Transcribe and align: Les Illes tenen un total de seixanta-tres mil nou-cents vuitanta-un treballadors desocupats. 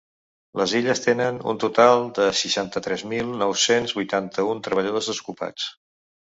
Les 0.59 0.71
Illes 0.77 1.01
tenen 1.01 1.35
un 1.51 1.59
total 1.63 2.01
de 2.19 2.25
seixanta-tres 2.39 3.03
mil 3.11 3.29
nou-cents 3.43 3.95
vuitanta-un 3.99 4.65
treballadors 4.71 5.13
desocupats. 5.13 5.71